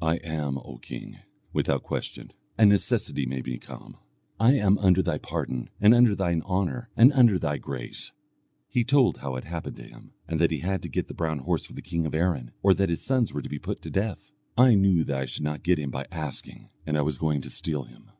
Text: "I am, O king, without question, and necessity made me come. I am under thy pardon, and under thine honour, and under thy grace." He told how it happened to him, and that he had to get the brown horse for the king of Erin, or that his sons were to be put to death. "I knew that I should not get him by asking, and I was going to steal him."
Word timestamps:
"I 0.00 0.18
am, 0.18 0.58
O 0.58 0.78
king, 0.78 1.18
without 1.52 1.82
question, 1.82 2.30
and 2.56 2.70
necessity 2.70 3.26
made 3.26 3.46
me 3.46 3.58
come. 3.58 3.96
I 4.38 4.52
am 4.52 4.78
under 4.78 5.02
thy 5.02 5.18
pardon, 5.18 5.70
and 5.80 5.92
under 5.92 6.14
thine 6.14 6.40
honour, 6.42 6.88
and 6.96 7.12
under 7.12 7.36
thy 7.36 7.58
grace." 7.58 8.12
He 8.68 8.84
told 8.84 9.18
how 9.18 9.34
it 9.34 9.42
happened 9.42 9.74
to 9.78 9.82
him, 9.82 10.12
and 10.28 10.40
that 10.40 10.52
he 10.52 10.60
had 10.60 10.82
to 10.82 10.88
get 10.88 11.08
the 11.08 11.14
brown 11.14 11.40
horse 11.40 11.66
for 11.66 11.72
the 11.72 11.82
king 11.82 12.06
of 12.06 12.14
Erin, 12.14 12.52
or 12.62 12.74
that 12.74 12.90
his 12.90 13.02
sons 13.02 13.32
were 13.32 13.42
to 13.42 13.48
be 13.48 13.58
put 13.58 13.82
to 13.82 13.90
death. 13.90 14.30
"I 14.56 14.76
knew 14.76 15.02
that 15.02 15.18
I 15.18 15.24
should 15.24 15.42
not 15.42 15.64
get 15.64 15.80
him 15.80 15.90
by 15.90 16.06
asking, 16.12 16.68
and 16.86 16.96
I 16.96 17.02
was 17.02 17.18
going 17.18 17.40
to 17.40 17.50
steal 17.50 17.82
him." 17.82 18.10